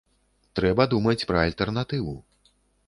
[0.59, 2.21] Трэба думаць пра альтэрнатыву.